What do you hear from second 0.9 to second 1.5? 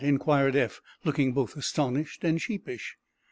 looking